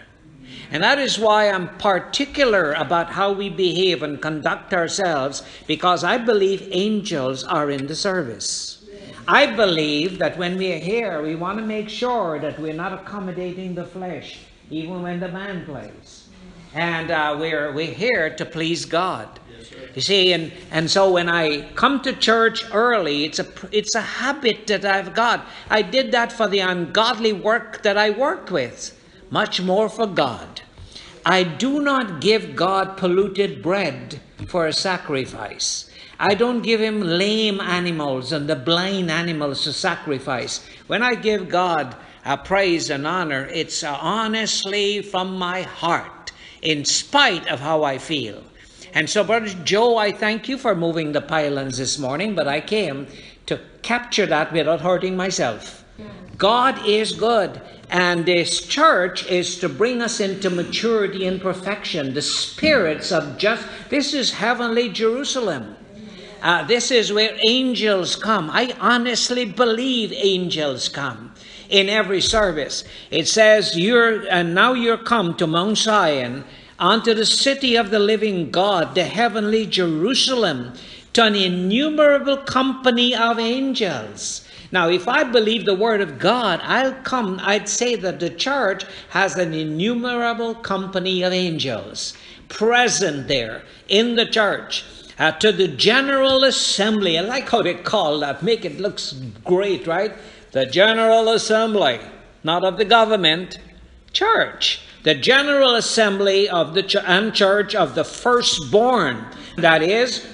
[0.71, 6.19] And that is why I'm particular about how we behave and conduct ourselves, because I
[6.19, 8.85] believe angels are in the service.
[9.29, 12.93] I believe that when we are here, we want to make sure that we're not
[12.93, 14.39] accommodating the flesh
[14.71, 16.29] even when the band plays.
[16.75, 19.41] And uh, we're, we're here to please God.
[19.51, 23.95] Yes, you see, and, and so when I come to church early, it's a, it's
[23.95, 25.47] a habit that I've got.
[25.71, 28.96] I did that for the ungodly work that I worked with,
[29.31, 30.63] much more for God.
[31.25, 35.91] I do not give God polluted bread for a sacrifice.
[36.19, 40.65] I don't give him lame animals and the blind animals to sacrifice.
[40.87, 47.47] When I give God a praise and honor, it's honestly from my heart, in spite
[47.49, 48.43] of how I feel.
[48.95, 52.61] And so, Brother Joe, I thank you for moving the pylons this morning, but I
[52.61, 53.09] came
[53.47, 55.85] to capture that without hurting myself.
[56.39, 57.61] God is good,
[57.91, 62.15] and this church is to bring us into maturity and perfection.
[62.15, 65.77] The spirits of just, this is heavenly Jerusalem.
[66.43, 68.51] Uh, this is where angels come.
[68.51, 71.33] I honestly believe angels come
[71.69, 72.85] in every service.
[73.11, 76.45] It says, "You're and now you're come to Mount Zion,
[76.79, 80.75] unto the city of the living God, the heavenly Jerusalem,
[81.15, 84.43] to an innumerable company of angels."
[84.73, 88.85] Now, if I believe the word of God, I'll come, I'd say that the church
[89.11, 92.15] has an innumerable company of angels
[92.49, 94.85] present there in the church.
[95.19, 97.19] Uh, to the general assembly.
[97.19, 99.15] I like how they call that, make it looks
[99.45, 100.13] great, right?
[100.57, 102.01] the General Assembly,
[102.43, 103.59] not of the government,
[104.15, 104.81] church.
[105.03, 109.27] The General Assembly of the ch- and Church of the firstborn.
[109.59, 110.27] That is,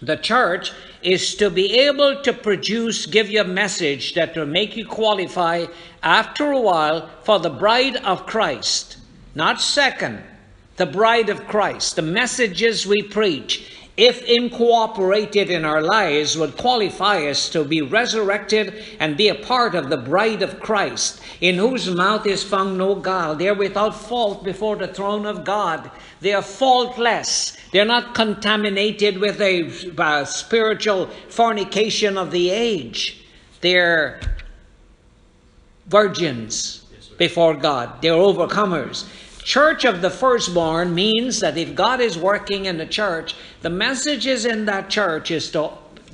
[0.00, 4.76] the church is to be able to produce, give you a message that will make
[4.76, 5.66] you qualify
[6.02, 8.98] after a while for the bride of Christ.
[9.34, 10.22] Not second,
[10.76, 11.96] the bride of Christ.
[11.96, 18.82] The messages we preach, if incorporated in our lives, would qualify us to be resurrected
[18.98, 22.94] and be a part of the bride of Christ, in whose mouth is found no
[22.94, 23.34] guile.
[23.34, 25.90] They are without fault before the throne of God.
[26.20, 27.56] They are faultless.
[27.72, 33.24] They're not contaminated with a uh, spiritual fornication of the age.
[33.60, 34.20] They're
[35.86, 36.84] virgins
[37.18, 38.00] before God.
[38.00, 39.06] They're overcomers.
[39.42, 44.26] Church of the firstborn means that if God is working in the church, the message
[44.26, 45.70] is in that church is to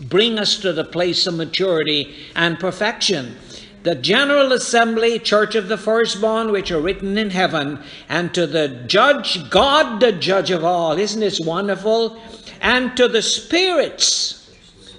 [0.08, 3.36] bring us to the place of maturity and perfection.
[3.82, 8.68] The general assembly, church of the firstborn, which are written in heaven, and to the
[8.86, 10.98] judge, God the judge of all.
[10.98, 12.20] Isn't this wonderful?
[12.60, 14.50] And to the spirits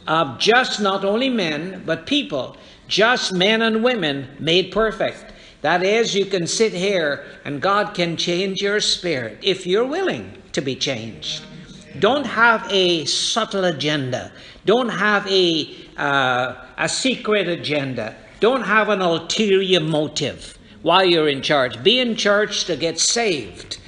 [0.07, 2.57] of just not only men, but people,
[2.87, 5.33] just men and women made perfect.
[5.61, 10.41] That is, you can sit here and God can change your spirit if you're willing
[10.53, 11.43] to be changed.
[11.99, 14.31] Don't have a subtle agenda.
[14.65, 18.15] Don't have a, uh, a secret agenda.
[18.39, 21.81] Don't have an ulterior motive while you're in church.
[21.83, 23.79] Be in church to get saved.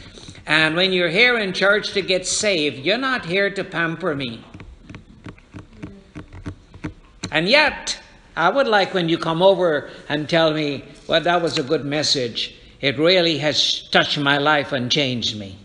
[0.46, 4.44] And when you're here in church to get saved, you're not here to pamper me.
[7.32, 7.98] And yet,
[8.36, 11.84] I would like when you come over and tell me, well, that was a good
[11.84, 12.56] message.
[12.80, 15.58] It really has touched my life and changed me.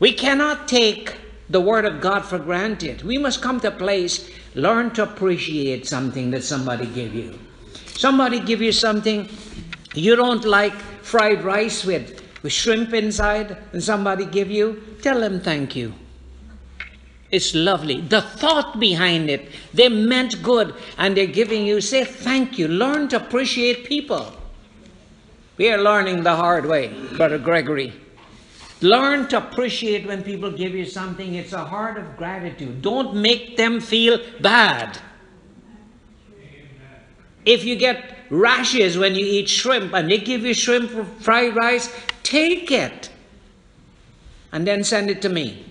[0.00, 1.18] We cannot take
[1.48, 3.02] the Word of God for granted.
[3.02, 7.38] We must come to a place, learn to appreciate something that somebody give you.
[7.94, 9.28] Somebody give you something
[9.94, 15.38] you don't like fried rice with, with shrimp inside, and somebody give you, tell them
[15.38, 15.94] thank you.
[17.32, 18.02] It's lovely.
[18.02, 22.68] The thought behind it, they meant good, and they're giving you, say thank you.
[22.68, 24.34] Learn to appreciate people.
[25.56, 27.94] We are learning the hard way, Brother Gregory.
[28.82, 31.34] Learn to appreciate when people give you something.
[31.34, 32.82] It's a heart of gratitude.
[32.82, 34.98] Don't make them feel bad.
[37.46, 41.94] If you get rashes when you eat shrimp and they give you shrimp fried rice,
[42.22, 43.10] take it
[44.52, 45.64] and then send it to me.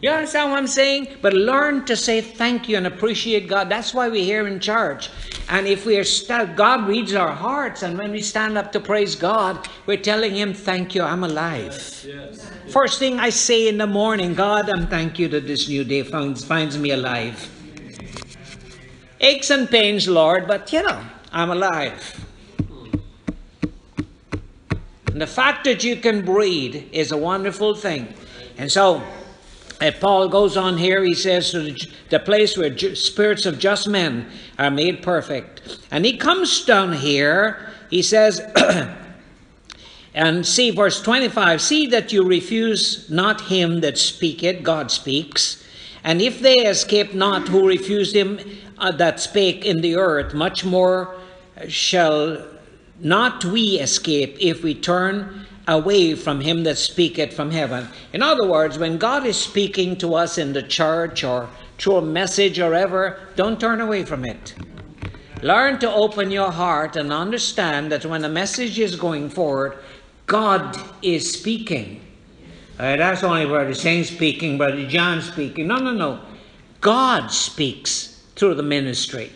[0.00, 1.08] You understand what I'm saying?
[1.20, 3.68] But learn to say thank you and appreciate God.
[3.68, 5.10] That's why we're here in church.
[5.50, 8.80] And if we are st- God reads our hearts, and when we stand up to
[8.80, 12.50] praise God, we're telling Him, "Thank you, I'm alive." Yes, yes.
[12.68, 16.02] First thing I say in the morning, God, I'm thank you that this new day
[16.02, 17.50] finds finds me alive.
[19.20, 22.26] Aches and pains, Lord, but you know, I'm alive.
[25.12, 28.14] And the fact that you can breathe is a wonderful thing.
[28.56, 29.02] And so,
[29.80, 33.58] if Paul goes on here, he says, to the, the place where ju- spirits of
[33.58, 35.78] just men are made perfect.
[35.90, 38.40] And he comes down here, he says,
[40.14, 45.64] and see verse 25 see that you refuse not him that speaketh, God speaks.
[46.04, 48.40] And if they escape not who refused him
[48.78, 51.16] uh, that spake in the earth, much more
[51.68, 52.46] shall
[53.00, 57.88] not we escape if we turn away from him that speaketh from heaven.
[58.12, 61.48] In other words, when God is speaking to us in the church or
[61.78, 64.54] through a message or ever, don't turn away from it.
[65.42, 69.78] Learn to open your heart and understand that when a message is going forward,
[70.26, 72.02] God is speaking.
[72.78, 75.66] Uh, that's only Brother Saint speaking, Brother John speaking.
[75.66, 76.20] No, no, no.
[76.80, 79.32] God speaks through the ministry.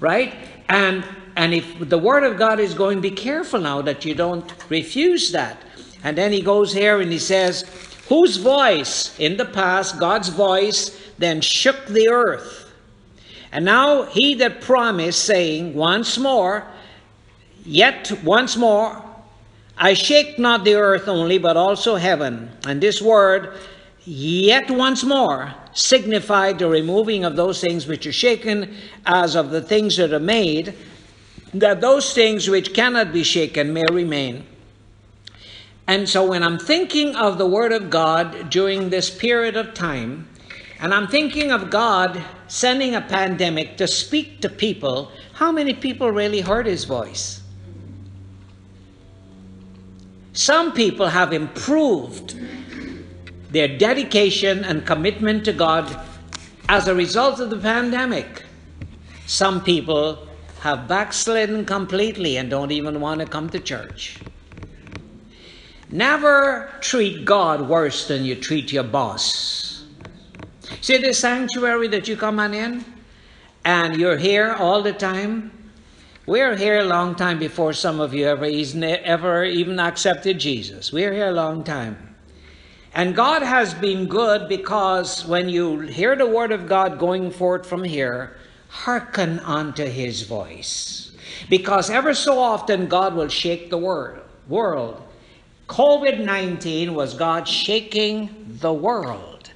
[0.00, 0.34] Right?
[0.68, 1.04] And
[1.36, 5.32] and if the word of God is going, be careful now that you don't refuse
[5.32, 5.60] that.
[6.04, 7.64] And then he goes here and he says,
[8.08, 12.72] Whose voice in the past, God's voice, then shook the earth.
[13.50, 16.66] And now he that promised, saying, Once more,
[17.64, 19.02] yet once more,
[19.76, 22.50] I shake not the earth only, but also heaven.
[22.66, 23.54] And this word,
[24.04, 28.76] yet once more, signified the removing of those things which are shaken,
[29.06, 30.74] as of the things that are made,
[31.54, 34.44] that those things which cannot be shaken may remain.
[35.86, 40.28] And so when I'm thinking of the Word of God during this period of time,
[40.80, 46.10] and I'm thinking of God sending a pandemic to speak to people, how many people
[46.10, 47.42] really heard His voice?
[50.32, 52.34] Some people have improved
[53.50, 56.00] their dedication and commitment to God
[56.68, 58.42] as a result of the pandemic.
[59.26, 60.26] Some people
[60.64, 64.18] have backslidden completely and don't even want to come to church.
[65.90, 69.84] Never treat God worse than you treat your boss.
[70.80, 72.82] See the sanctuary that you come on in?
[73.66, 75.52] And you're here all the time?
[76.24, 78.46] We're here a long time before some of you ever,
[79.04, 80.90] ever even accepted Jesus.
[80.90, 82.16] We're here a long time.
[82.94, 87.66] And God has been good because when you hear the word of God going forth
[87.66, 88.38] from here,
[88.82, 91.12] hearken unto his voice.
[91.48, 94.20] Because ever so often God will shake the world.
[94.48, 95.00] world.
[95.68, 98.28] COVID 19 was God shaking
[98.60, 99.50] the world.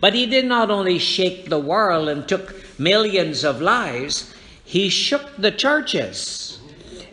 [0.00, 5.36] But he did not only shake the world and took millions of lives, he shook
[5.36, 6.58] the churches.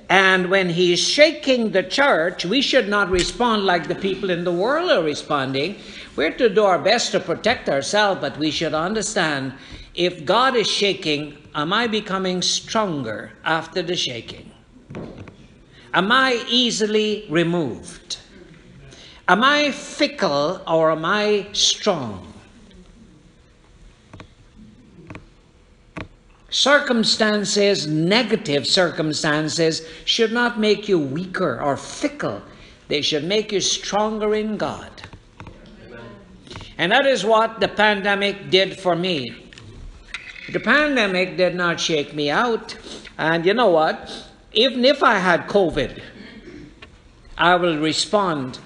[0.10, 4.51] And when he's shaking the church, we should not respond like the people in the
[4.51, 5.76] world are responding.
[6.16, 9.53] We're to do our best to protect ourselves, but we should understand
[9.93, 14.52] if God is shaking, am I becoming stronger after the shaking?
[15.93, 18.18] Am I easily removed?
[19.28, 22.34] Am I fickle or am I strong?
[26.50, 32.41] Circumstances, negative circumstances, should not make you weaker or fickle.
[32.88, 34.91] They should make you stronger in God.
[36.80, 39.49] And that is what the pandemic did for me.
[40.52, 42.76] The pandemic did not shake me out.
[43.18, 44.28] And you know what?
[44.54, 46.02] Even if I had COVID,
[47.38, 48.60] I will respond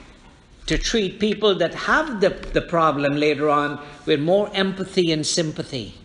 [0.65, 5.95] to treat people that have the, the problem later on with more empathy and sympathy.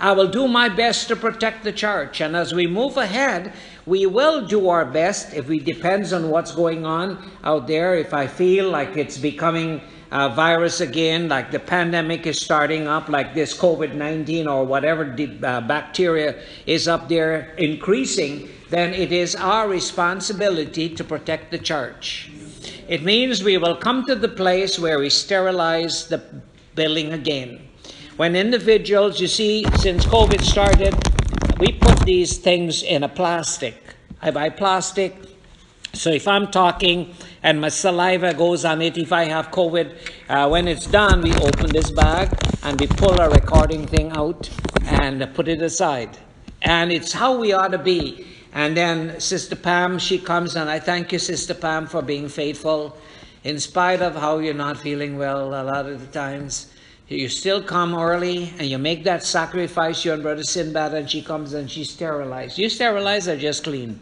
[0.00, 2.20] I will do my best to protect the church.
[2.20, 3.52] And as we move ahead,
[3.86, 7.94] we will do our best if it depends on what's going on out there.
[7.94, 9.80] If I feel like it's becoming
[10.10, 15.04] a virus again, like the pandemic is starting up, like this COVID 19 or whatever
[15.04, 21.58] the, uh, bacteria is up there increasing, then it is our responsibility to protect the
[21.58, 22.30] church.
[22.88, 26.22] It means we will come to the place where we sterilize the
[26.74, 27.66] building again.
[28.16, 30.94] When individuals, you see, since COVID started,
[31.58, 33.74] we put these things in a plastic.
[34.22, 35.16] I buy plastic.
[35.92, 37.14] So if I'm talking
[37.46, 39.96] and my saliva goes on it, if I have COVID,
[40.28, 44.50] uh, when it's done, we open this bag and we pull our recording thing out
[44.82, 46.18] and put it aside.
[46.62, 48.26] And it's how we ought to be.
[48.52, 52.98] And then Sister Pam, she comes and I thank you, Sister Pam, for being faithful
[53.44, 56.72] in spite of how you're not feeling well a lot of the times
[57.06, 60.04] you still come early and you make that sacrifice.
[60.04, 62.58] You and Brother Sinbad, and she comes and she sterilized.
[62.58, 64.00] You sterilize or just clean?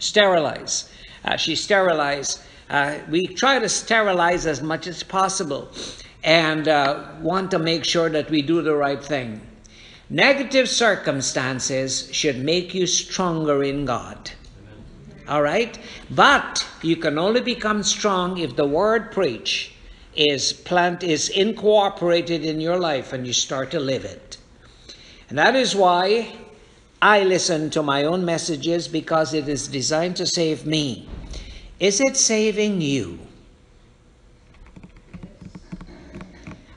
[0.00, 0.90] Sterilize.
[1.24, 2.40] Uh, she sterilized.
[2.68, 5.70] Uh, we try to sterilize as much as possible
[6.24, 9.40] and uh, want to make sure that we do the right thing.
[10.08, 14.30] Negative circumstances should make you stronger in God.
[15.28, 15.78] All right?
[16.10, 19.72] But you can only become strong if the word preach
[20.14, 24.36] is plant is incorporated in your life and you start to live it.
[25.28, 26.34] And that is why
[27.02, 31.08] I listen to my own messages because it is designed to save me.
[31.80, 33.18] Is it saving you?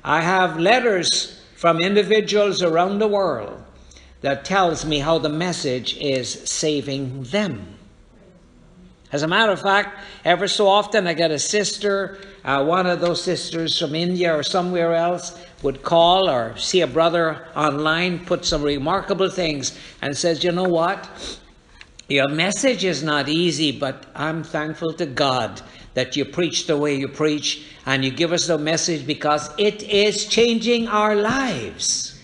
[0.03, 3.63] I have letters from individuals around the world
[4.21, 7.74] that tells me how the message is saving them.
[9.15, 12.99] As a matter of fact, ever so often I get a sister, uh, one of
[12.99, 18.43] those sisters from India or somewhere else would call or see a brother online put
[18.43, 21.39] some remarkable things and says, you know what?
[22.09, 25.61] Your message is not easy, but I'm thankful to God
[25.93, 29.81] that you preach the way you preach and you give us the message because it
[29.83, 32.19] is changing our lives.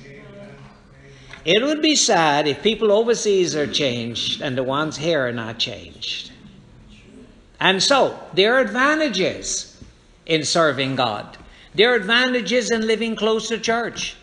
[1.46, 5.58] It would be sad if people overseas are changed and the ones here are not
[5.58, 6.31] changed.
[7.62, 9.80] And so, there are advantages
[10.26, 11.38] in serving God.
[11.76, 14.16] There are advantages in living close to church.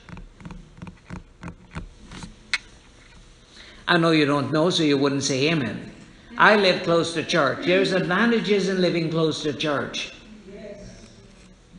[3.86, 5.92] I know you don't know, so you wouldn't say amen.
[6.36, 7.64] I live close to church.
[7.64, 10.12] There's advantages in living close to church.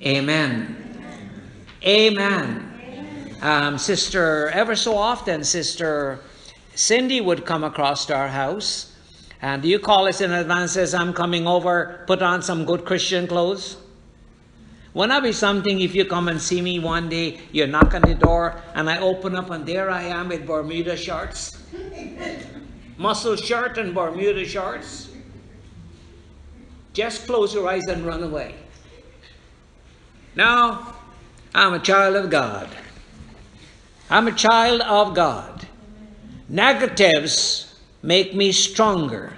[0.01, 1.03] Amen.
[1.83, 3.35] Amen.
[3.41, 6.21] Um, sister, ever so often, Sister
[6.73, 8.88] Cindy would come across to our house
[9.41, 13.27] and you call us in advance, says, I'm coming over, put on some good Christian
[13.27, 13.77] clothes?
[14.93, 18.01] Wouldn't that be something if you come and see me one day, you knock on
[18.01, 21.63] the door, and I open up, and there I am with Bermuda shorts?
[22.97, 25.09] Muscle shirt and Bermuda shorts?
[26.91, 28.55] Just close your eyes and run away.
[30.35, 30.95] Now,
[31.53, 32.67] I'm a child of God.
[34.09, 35.67] I'm a child of God.
[36.49, 37.68] Negatives
[38.01, 39.33] make me stronger.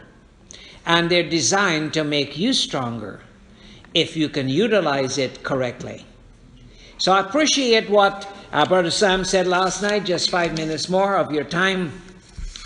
[0.85, 3.21] and they're designed to make you stronger
[3.93, 6.05] if you can utilize it correctly.
[6.97, 11.31] So I appreciate what uh, Brother Sam said last night, just five minutes more of
[11.31, 11.91] your time.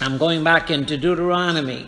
[0.02, 1.88] I'm going back into Deuteronomy.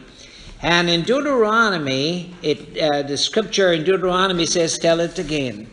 [0.61, 5.69] And in Deuteronomy, it, uh, the scripture in Deuteronomy says, Tell it again.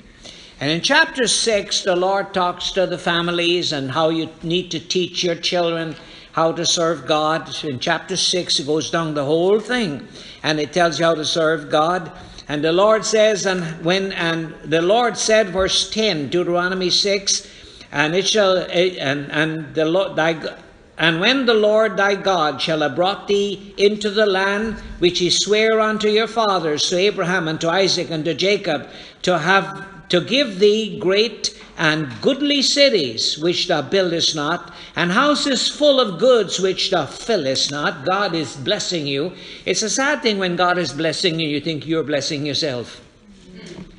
[0.61, 4.81] And in chapter 6, the Lord talks to the families and how you need to
[4.81, 5.97] teach your children
[6.35, 7.49] how to serve God.
[7.65, 10.07] In chapter 6, it goes down the whole thing
[10.43, 12.11] and it tells you how to serve God.
[12.49, 17.49] And the Lord says, and when and the Lord said, verse 10, Deuteronomy 6,
[17.93, 20.57] and it shall and and the Lord thy
[20.99, 25.31] and when the Lord thy God shall have brought thee into the land which he
[25.31, 28.89] sware unto your fathers, to Abraham and to Isaac and to Jacob,
[29.23, 35.69] to have to give thee great and goodly cities which thou buildest not, and houses
[35.69, 38.05] full of goods which thou fillest not.
[38.05, 39.33] God is blessing you.
[39.65, 43.01] It's a sad thing when God is blessing you, you think you're blessing yourself.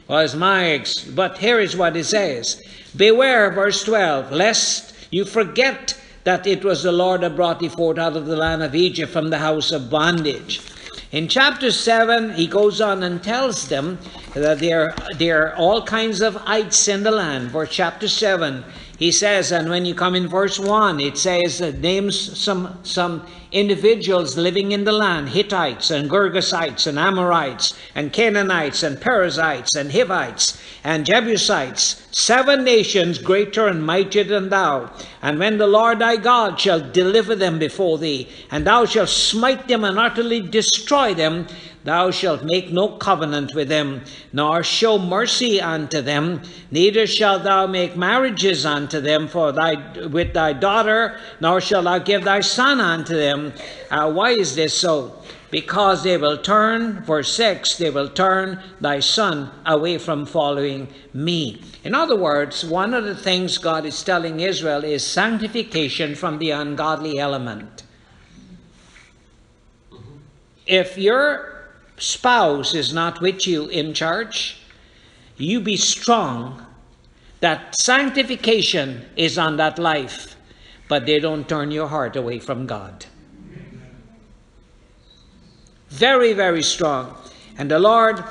[0.07, 1.03] Well, it's my ex.
[1.03, 2.61] But here is what it says
[2.95, 7.97] Beware, verse 12, lest you forget that it was the Lord that brought thee forth
[7.97, 10.61] out of the land of Egypt from the house of bondage.
[11.15, 13.99] In chapter 7, he goes on and tells them
[14.33, 17.53] that there, there are all kinds of ites in the land.
[17.53, 18.65] For chapter 7,
[18.97, 23.25] he says, and when you come in verse 1, it says, it names some, some
[23.51, 29.91] individuals living in the land Hittites and Girgashites and Amorites and Canaanites and Perizzites and
[29.91, 34.91] Hivites and Jebusites, seven nations greater and mightier than thou.
[35.21, 39.67] And when the Lord thy God shall deliver them before thee, and thou shalt smite
[39.67, 41.47] them and utterly destroy them,
[41.85, 44.01] Thou shalt make no covenant with them,
[44.33, 49.75] nor show mercy unto them, neither shalt thou make marriages unto them for thy
[50.07, 53.53] with thy daughter, nor shalt thou give thy son unto them.
[53.91, 55.21] Uh, why is this so?
[55.51, 61.61] Because they will turn, verse 6, they will turn thy son away from following me.
[61.83, 66.49] In other words, one of the things God is telling Israel is sanctification from the
[66.49, 67.83] ungodly element.
[70.65, 71.54] If you're
[71.97, 74.57] spouse is not with you in church,
[75.37, 76.65] you be strong
[77.39, 80.35] that sanctification is on that life,
[80.87, 83.05] but they don't turn your heart away from God.
[85.89, 87.15] Very, very strong.
[87.57, 88.23] And the Lord,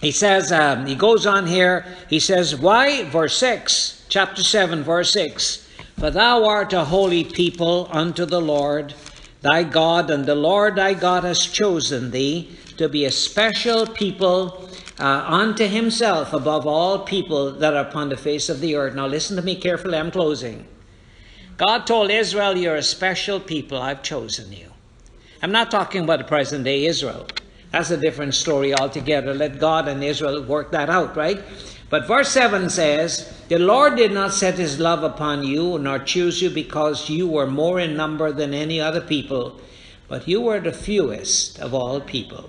[0.00, 3.04] He says, um, He goes on here, He says, Why?
[3.04, 5.68] Verse 6, chapter 7, verse 6
[5.98, 8.94] For thou art a holy people unto the Lord
[9.40, 14.68] thy God, and the Lord thy God has chosen thee to be a special people
[14.98, 18.94] uh, unto himself above all people that are upon the face of the earth.
[18.94, 20.66] Now, listen to me carefully, I'm closing.
[21.56, 24.70] God told Israel, You're a special people, I've chosen you.
[25.42, 27.26] I'm not talking about the present day Israel.
[27.70, 29.34] That's a different story altogether.
[29.34, 31.42] Let God and Israel work that out, right?
[31.90, 36.40] But verse 7 says, The Lord did not set his love upon you, nor choose
[36.40, 39.60] you because you were more in number than any other people,
[40.08, 42.48] but you were the fewest of all people.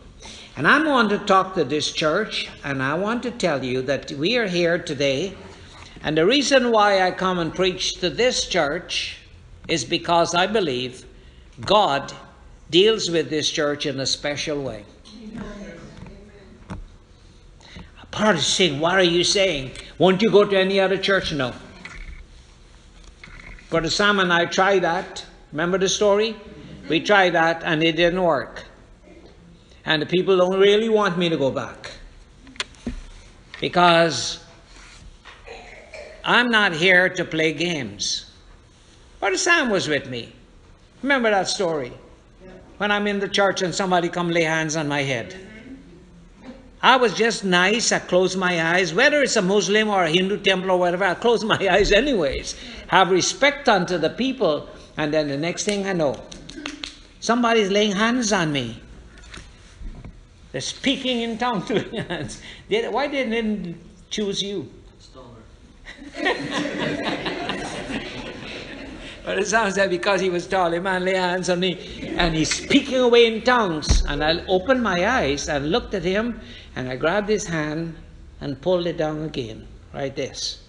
[0.58, 4.12] And I want to talk to this church, and I want to tell you that
[4.14, 5.34] we are here today.
[6.02, 9.18] And the reason why I come and preach to this church
[9.68, 11.06] is because I believe
[11.62, 12.14] God
[12.70, 14.86] deals with this church in a special way.
[18.12, 19.72] Part of saying, What are you saying?
[19.98, 21.34] Won't you go to any other church?
[21.34, 21.54] No.
[23.70, 25.26] Brother Sam and I tried that.
[25.52, 26.38] Remember the story?
[26.88, 28.65] We tried that and it didn't work.
[29.86, 31.92] And the people don't really want me to go back.
[33.62, 34.44] Because
[36.24, 38.32] I'm not here to play games.
[39.20, 40.34] Brother Sam was with me.
[41.04, 41.94] Remember that story?
[42.78, 45.36] When I'm in the church and somebody come lay hands on my head.
[46.82, 47.92] I was just nice.
[47.92, 48.94] I close my eyes.
[48.94, 52.56] Whether it's a Muslim or a Hindu temple or whatever, I close my eyes anyways.
[52.88, 54.68] Have respect unto the people.
[54.98, 56.22] And then the next thing I know,
[57.20, 58.82] somebody's laying hands on me.
[60.56, 61.70] They're speaking in tongues.
[62.70, 63.76] Why didn't they
[64.10, 64.72] choose you?
[69.26, 72.34] but it sounds like because he was tall, a man lay hands on me and
[72.34, 74.06] he's speaking away in tongues.
[74.06, 76.40] And I opened my eyes and looked at him
[76.74, 77.98] and I grabbed his hand
[78.40, 80.64] and pulled it down again, like this.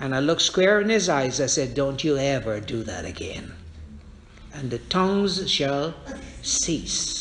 [0.00, 1.42] And I looked square in his eyes.
[1.42, 3.52] I said, Don't you ever do that again.
[4.54, 5.92] And the tongues shall
[6.40, 7.19] cease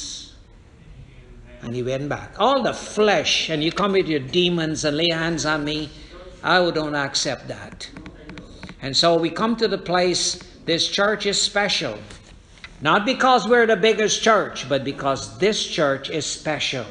[1.61, 2.33] and he went back.
[2.39, 5.89] All the flesh, and you come with your demons and lay hands on me,
[6.43, 7.89] I don't accept that.
[8.81, 11.97] And so we come to the place, this church is special.
[12.81, 16.85] Not because we're the biggest church, but because this church is special.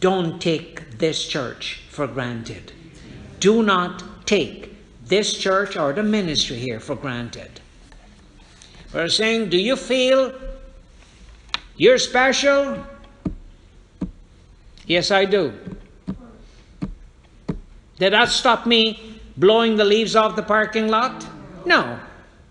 [0.00, 2.72] Don't take this church for granted.
[3.38, 4.74] Do not take
[5.06, 7.60] this church or the ministry here for granted.
[8.92, 10.32] We're saying, do you feel
[11.76, 12.84] you're special?
[14.86, 15.52] Yes, I do.
[17.98, 21.26] Did that stop me blowing the leaves off the parking lot?
[21.64, 21.98] No,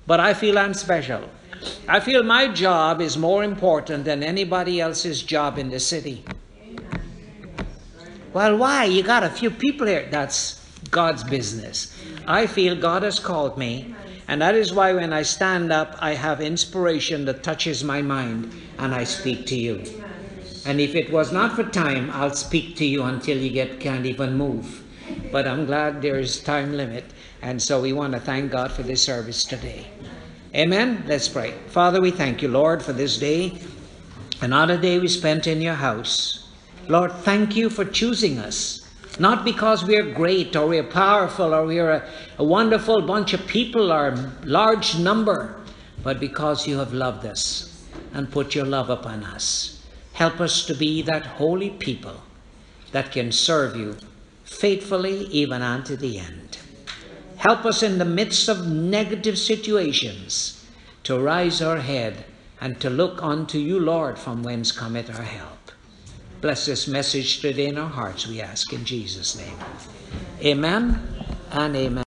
[0.07, 1.29] but I feel I'm special.
[1.87, 6.23] I feel my job is more important than anybody else's job in the city.
[8.33, 8.85] Well, why?
[8.85, 10.07] You got a few people here.
[10.09, 10.59] That's
[10.89, 11.95] God's business.
[12.25, 13.93] I feel God has called me,
[14.27, 18.51] and that is why when I stand up, I have inspiration that touches my mind,
[18.79, 20.02] and I speak to you.
[20.65, 24.05] And if it was not for time, I'll speak to you until you get can't
[24.05, 24.83] even move.
[25.31, 27.03] But I'm glad there is time limit,
[27.41, 29.87] and so we want to thank God for this service today.
[30.55, 31.03] Amen.
[31.07, 31.51] Let's pray.
[31.67, 33.59] Father, we thank you, Lord, for this day,
[34.41, 36.47] another day we spent in your house.
[36.87, 38.87] Lord, thank you for choosing us.
[39.19, 43.91] Not because we're great or we're powerful or we're a, a wonderful bunch of people
[43.91, 45.55] or a large number,
[46.03, 49.82] but because you have loved us and put your love upon us.
[50.13, 52.21] Help us to be that holy people
[52.91, 53.97] that can serve you
[54.43, 56.57] faithfully even unto the end.
[57.37, 60.65] Help us in the midst of negative situations
[61.03, 62.25] to rise our head
[62.61, 65.71] and to look unto you, Lord, from whence cometh our help.
[66.39, 69.57] Bless this message today in our hearts, we ask in Jesus' name.
[70.41, 71.01] Amen
[71.51, 72.01] and amen.